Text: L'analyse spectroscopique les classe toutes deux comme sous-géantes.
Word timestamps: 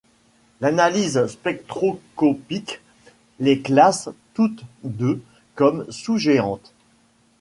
L'analyse 0.61 1.27
spectroscopique 1.27 2.81
les 3.39 3.61
classe 3.61 4.09
toutes 4.33 4.63
deux 4.83 5.21
comme 5.53 5.85
sous-géantes. 5.91 6.73